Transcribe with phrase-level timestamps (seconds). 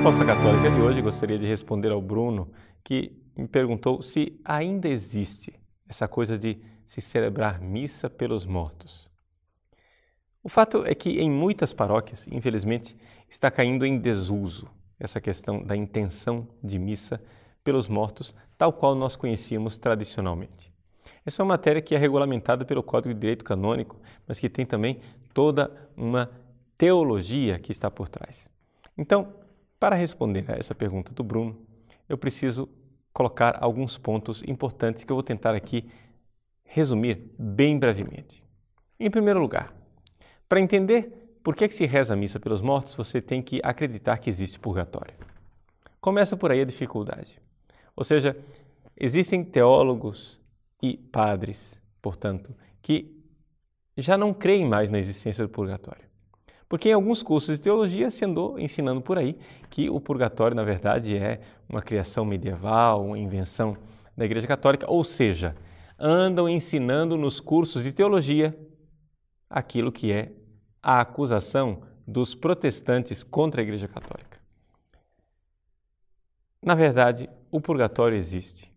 [0.00, 2.50] Resposta Católica de hoje gostaria de responder ao Bruno,
[2.82, 5.52] que me perguntou se ainda existe
[5.86, 9.10] essa coisa de se celebrar missa pelos mortos.
[10.42, 12.96] O fato é que em muitas paróquias, infelizmente,
[13.28, 17.22] está caindo em desuso essa questão da intenção de missa
[17.62, 20.72] pelos mortos, tal qual nós conhecíamos tradicionalmente.
[21.26, 24.64] Essa é uma matéria que é regulamentada pelo Código de Direito Canônico, mas que tem
[24.64, 24.98] também
[25.34, 26.30] toda uma
[26.78, 28.48] teologia que está por trás.
[28.96, 29.39] Então,
[29.80, 31.58] para responder a essa pergunta do Bruno,
[32.06, 32.68] eu preciso
[33.14, 35.90] colocar alguns pontos importantes que eu vou tentar aqui
[36.62, 38.44] resumir bem brevemente.
[38.98, 39.74] Em primeiro lugar,
[40.46, 44.18] para entender por que, que se reza a missa pelos mortos, você tem que acreditar
[44.18, 45.14] que existe purgatório.
[45.98, 47.40] Começa por aí a dificuldade.
[47.96, 48.36] Ou seja,
[48.96, 50.38] existem teólogos
[50.82, 53.18] e padres, portanto, que
[53.96, 56.09] já não creem mais na existência do purgatório.
[56.70, 59.36] Porque em alguns cursos de teologia se andou ensinando por aí
[59.68, 63.76] que o purgatório, na verdade, é uma criação medieval, uma invenção
[64.16, 65.56] da Igreja Católica, ou seja,
[65.98, 68.56] andam ensinando nos cursos de teologia
[69.50, 70.30] aquilo que é
[70.80, 74.38] a acusação dos protestantes contra a Igreja Católica.
[76.62, 78.72] Na verdade, o purgatório existe.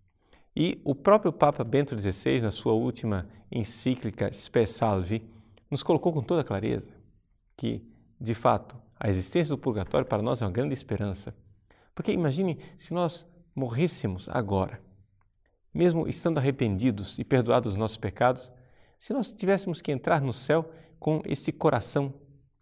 [0.55, 5.23] E o próprio Papa Bento XVI, na sua última encíclica Spe Salvi,
[5.69, 7.02] nos colocou com toda clareza
[7.55, 7.85] que,
[8.19, 11.35] de fato, a existência do purgatório para nós é uma grande esperança.
[11.93, 14.81] Porque imagine se nós morrêssemos agora,
[15.73, 18.51] mesmo estando arrependidos e perdoados os nossos pecados,
[18.99, 22.13] se nós tivéssemos que entrar no céu com esse coração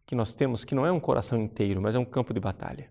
[0.05, 2.89] que nós temos, que não é um coração inteiro, mas é um campo de batalha.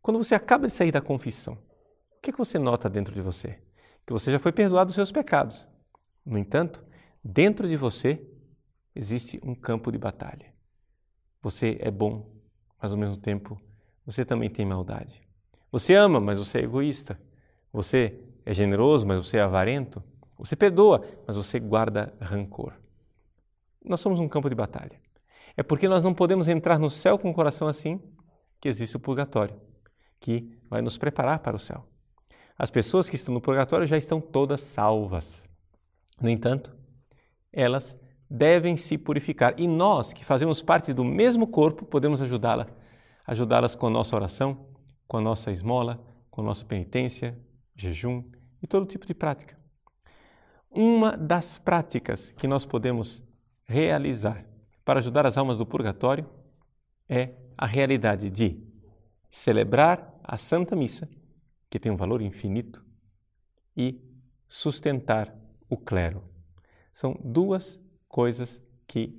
[0.00, 3.20] Quando você acaba de sair da confissão, o que, é que você nota dentro de
[3.20, 3.58] você?
[4.06, 5.66] Que você já foi perdoado dos seus pecados.
[6.24, 6.82] No entanto,
[7.22, 8.24] dentro de você
[8.94, 10.53] existe um campo de batalha.
[11.44, 12.26] Você é bom,
[12.80, 13.60] mas ao mesmo tempo
[14.06, 15.22] você também tem maldade.
[15.70, 17.20] Você ama, mas você é egoísta.
[17.70, 20.02] Você é generoso, mas você é avarento.
[20.38, 22.72] Você perdoa, mas você guarda rancor.
[23.84, 24.98] Nós somos um campo de batalha.
[25.54, 28.00] É porque nós não podemos entrar no céu com o coração assim
[28.58, 29.60] que existe o purgatório,
[30.18, 31.86] que vai nos preparar para o céu.
[32.58, 35.46] As pessoas que estão no purgatório já estão todas salvas.
[36.18, 36.74] No entanto,
[37.52, 37.94] elas
[38.34, 39.54] devem se purificar.
[39.56, 42.66] E nós, que fazemos parte do mesmo corpo, podemos ajudá-la,
[43.24, 44.66] ajudá-las com a nossa oração,
[45.06, 47.38] com a nossa esmola, com a nossa penitência,
[47.76, 48.24] jejum
[48.60, 49.56] e todo tipo de prática.
[50.68, 53.22] Uma das práticas que nós podemos
[53.62, 54.44] realizar
[54.84, 56.28] para ajudar as almas do purgatório
[57.08, 58.60] é a realidade de
[59.30, 61.08] celebrar a Santa Missa,
[61.70, 62.84] que tem um valor infinito,
[63.76, 64.00] e
[64.48, 65.32] sustentar
[65.68, 66.24] o clero.
[66.92, 67.80] São duas
[68.14, 69.12] coisas que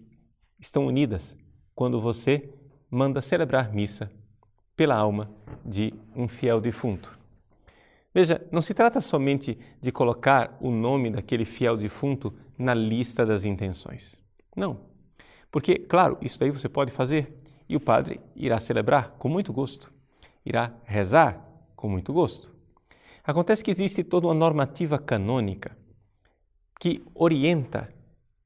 [0.57, 1.35] estão unidas
[1.75, 2.50] quando você
[2.89, 4.09] manda celebrar missa
[4.73, 5.29] pela alma
[5.66, 7.19] de um fiel defunto.
[8.13, 13.44] Veja, não se trata somente de colocar o nome daquele fiel defunto na lista das
[13.44, 14.17] intenções.
[14.55, 14.79] Não.
[15.51, 19.91] Porque, claro, isso daí você pode fazer e o padre irá celebrar com muito gosto,
[20.45, 21.45] irá rezar
[21.75, 22.55] com muito gosto.
[23.25, 25.78] Acontece que existe toda uma normativa canônica
[26.79, 27.94] que orienta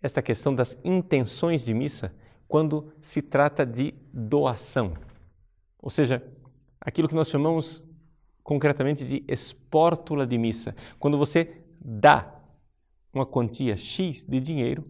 [0.02, 2.14] esta questão das intenções de missa
[2.48, 4.94] quando se trata de doação.
[5.82, 6.24] Ou seja,
[6.80, 7.84] aquilo que nós chamamos
[8.44, 10.76] concretamente de espórtula de missa.
[10.98, 12.36] Quando você dá
[13.14, 14.86] uma quantia X de dinheiro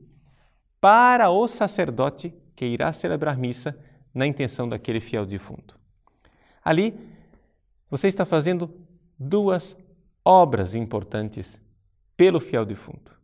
[0.80, 3.78] para o sacerdote que irá celebrar missa
[4.14, 5.78] na intenção daquele fiel defunto.
[6.64, 6.98] Ali,
[7.90, 8.74] você está fazendo
[9.18, 9.78] duas
[10.24, 11.60] obras importantes
[12.16, 13.18] pelo fiel defunto.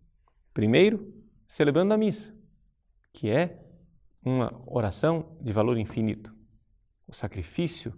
[0.53, 1.13] Primeiro,
[1.47, 2.33] celebrando a missa,
[3.11, 3.59] que é
[4.23, 6.33] uma oração de valor infinito.
[7.07, 7.93] O sacrifício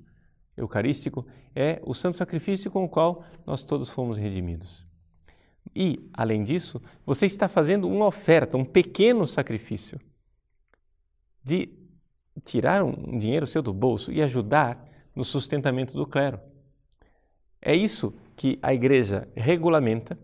[0.55, 4.85] eucarístico é o santo sacrifício com o qual nós todos fomos redimidos.
[5.75, 9.99] E, além disso, você está fazendo uma oferta, um pequeno sacrifício
[11.43, 11.69] de
[12.43, 14.83] tirar um dinheiro seu do bolso e ajudar
[15.15, 16.39] no sustentamento do clero.
[17.61, 20.17] É isso que a igreja regulamenta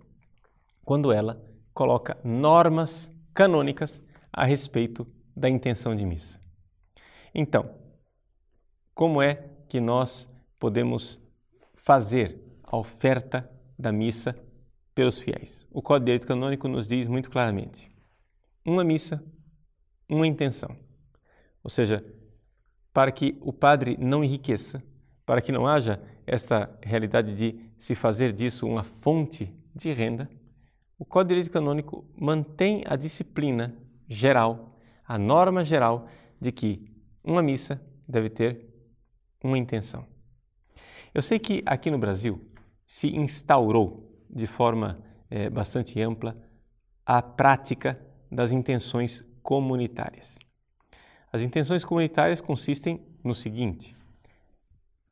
[0.83, 1.43] quando ela
[1.73, 4.01] coloca normas canônicas
[4.31, 6.39] a respeito da intenção de missa.
[7.33, 7.73] Então,
[8.93, 11.19] como é que nós podemos
[11.73, 14.37] fazer a oferta da missa
[14.93, 15.65] pelos fiéis?
[15.71, 17.89] O Código de Direito Canônico nos diz muito claramente:
[18.63, 19.23] uma missa,
[20.07, 20.77] uma intenção.
[21.63, 22.05] Ou seja,
[22.93, 24.83] para que o padre não enriqueça,
[25.25, 30.29] para que não haja essa realidade de se fazer disso uma fonte de renda,
[31.03, 33.75] o Código de Direito Canônico mantém a disciplina
[34.07, 36.07] geral, a norma geral
[36.39, 36.89] de que
[37.21, 38.73] uma missa deve ter
[39.43, 40.07] uma intenção.
[41.13, 42.49] Eu sei que aqui no Brasil
[42.85, 46.37] se instaurou de forma é, bastante ampla
[47.05, 47.99] a prática
[48.31, 50.39] das intenções comunitárias.
[51.33, 53.93] As intenções comunitárias consistem no seguinte: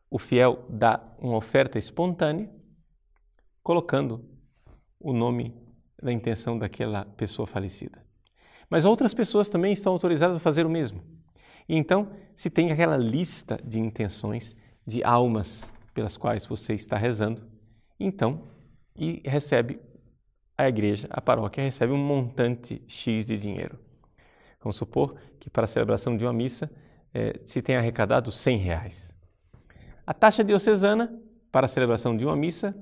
[0.09, 2.49] o fiel dá uma oferta espontânea,
[3.61, 4.23] colocando
[4.97, 5.53] o nome
[6.01, 8.03] da intenção daquela pessoa falecida.
[8.69, 11.03] Mas outras pessoas também estão autorizadas a fazer o mesmo.
[11.68, 14.56] Então, se tem aquela lista de intenções
[14.86, 17.44] de almas pelas quais você está rezando,
[18.00, 18.48] então,
[18.95, 19.80] e recebe
[20.57, 23.80] a igreja, a paróquia recebe um montante X de dinheiro.
[24.62, 26.69] Vamos supor que para a celebração de uma missa
[27.13, 29.13] eh, se tenha arrecadado 100 reais.
[30.06, 31.19] A taxa diocesana
[31.51, 32.75] para a celebração de uma missa,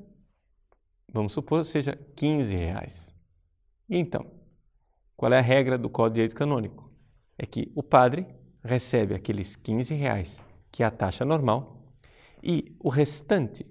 [1.13, 3.13] vamos supor, seja 15 reais.
[3.89, 4.25] Então,
[5.15, 6.91] qual é a regra do Código de Direito Canônico?
[7.38, 8.25] É que o padre
[8.63, 10.41] recebe aqueles 15 reais,
[10.71, 11.94] que é a taxa normal,
[12.44, 13.65] e o restante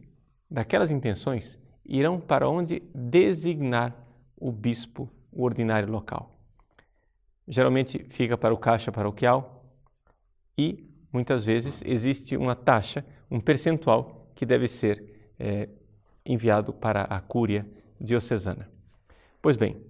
[0.51, 3.97] daquelas intenções irão para onde designar
[4.37, 6.37] o bispo o ordinário local.
[7.47, 9.65] Geralmente fica para o caixa paroquial
[10.57, 15.69] e muitas vezes existe uma taxa, um percentual que deve ser é,
[16.29, 17.67] enviado para a cúria
[17.99, 18.71] diocesana.
[19.41, 19.83] Pois bem,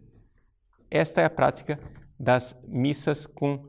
[0.90, 1.78] esta é a prática
[2.18, 3.66] das missas com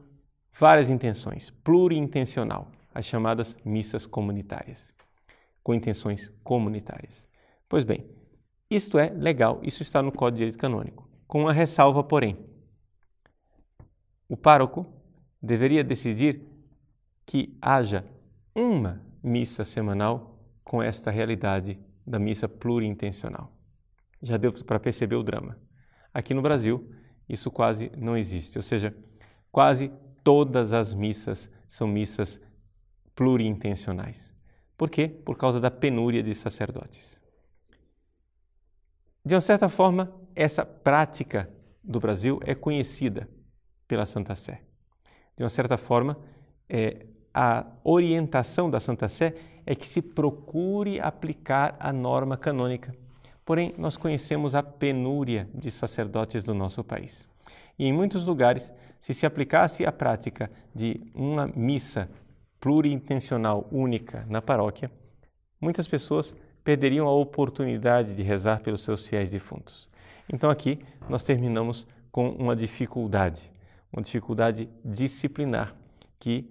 [0.57, 4.93] várias intenções, pluriintencional, as chamadas missas comunitárias,
[5.63, 7.25] com intenções comunitárias.
[7.67, 8.05] Pois bem,
[8.69, 12.37] isto é legal, isso está no Código de Direito Canônico, com uma ressalva, porém.
[14.27, 14.85] O pároco
[15.41, 16.45] deveria decidir
[17.25, 18.05] que haja
[18.53, 21.79] uma missa semanal com esta realidade
[22.09, 23.53] da missa pluriintencional.
[24.19, 25.57] Já deu para perceber o drama.
[26.11, 26.91] Aqui no Brasil,
[27.27, 28.95] isso quase não existe, ou seja,
[29.51, 29.91] quase
[30.23, 32.41] todas as missas são missas
[33.15, 34.33] pluriintencionais.
[34.75, 35.07] Por quê?
[35.07, 37.15] Por causa da penúria de sacerdotes.
[39.23, 41.47] De uma certa forma, essa prática
[41.83, 43.29] do Brasil é conhecida
[43.87, 44.63] pela Santa Sé.
[45.37, 46.17] De uma certa forma,
[46.67, 49.35] é, a orientação da Santa Sé
[49.69, 52.91] é que se procure aplicar a norma canônica.
[53.45, 57.23] Porém, nós conhecemos a penúria de sacerdotes do nosso país.
[57.77, 62.09] E em muitos lugares se se aplicasse a prática de uma missa
[62.59, 64.89] pluriintencional única na paróquia,
[65.61, 69.87] muitas pessoas perderiam a oportunidade de rezar pelos seus fiéis defuntos.
[70.27, 73.51] Então aqui nós terminamos com uma dificuldade,
[73.93, 75.75] uma dificuldade disciplinar
[76.19, 76.49] que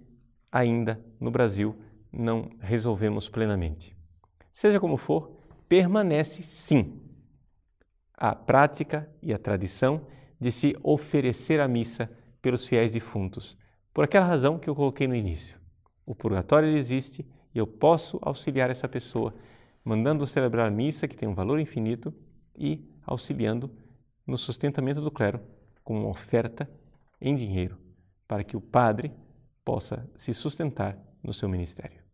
[0.49, 1.75] ainda no Brasil
[2.11, 3.95] não resolvemos plenamente.
[4.51, 5.31] Seja como for,
[5.67, 7.01] permanece sim
[8.13, 10.05] a prática e a tradição
[10.39, 12.09] de se oferecer a missa
[12.41, 13.57] pelos fiéis defuntos,
[13.93, 15.59] por aquela razão que eu coloquei no início.
[16.05, 19.33] O purgatório existe e eu posso auxiliar essa pessoa,
[19.83, 22.13] mandando celebrar a missa, que tem um valor infinito,
[22.57, 23.71] e auxiliando
[24.27, 25.39] no sustentamento do clero
[25.83, 26.69] com uma oferta
[27.21, 27.77] em dinheiro,
[28.27, 29.11] para que o padre
[29.63, 32.08] possa se sustentar no seu ministério.